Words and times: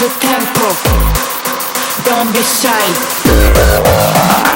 the 0.00 0.08
tempo. 0.20 0.68
Don't 2.04 2.30
be 2.32 2.42
shy. 2.42 4.55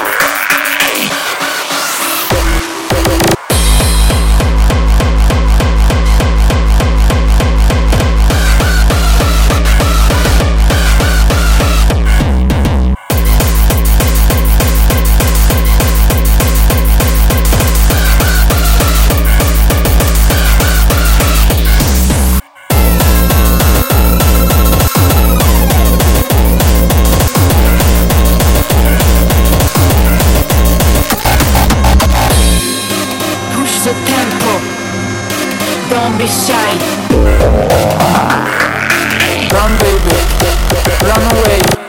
Don't 35.91 36.17
be 36.17 36.25
shy. 36.25 36.77
Run, 39.51 39.77
baby. 39.79 40.15
Run 41.03 41.35
away. 41.35 41.80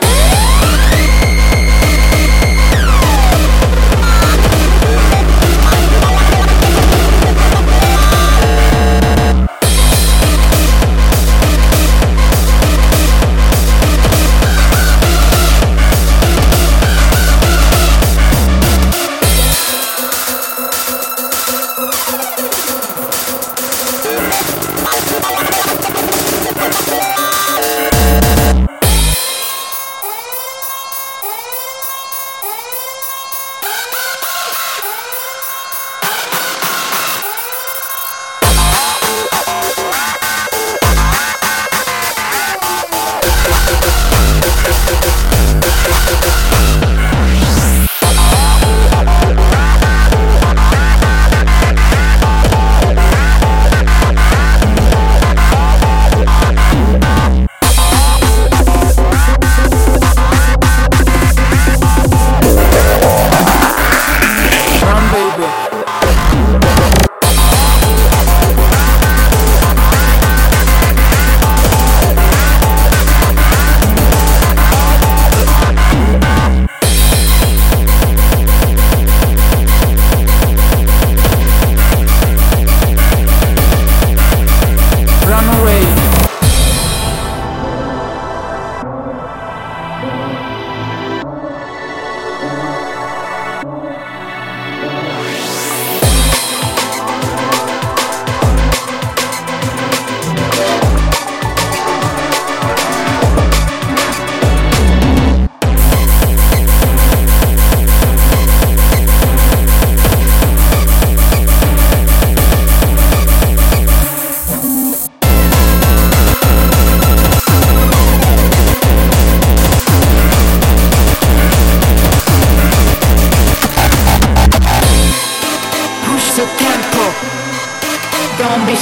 Don't 128.75 128.79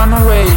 run 0.10 0.24
away. 0.24 0.48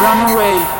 run 0.00 0.30
away. 0.30 0.77